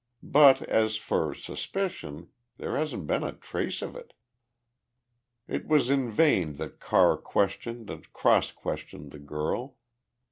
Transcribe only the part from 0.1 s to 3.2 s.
But, as for suspicion there hasn't